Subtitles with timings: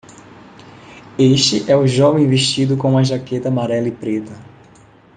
[1.15, 4.31] Este é o jovem vestido com uma jaqueta amarela e preta